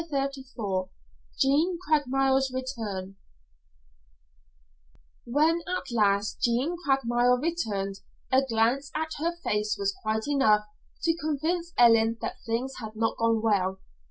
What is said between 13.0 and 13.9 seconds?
gone well.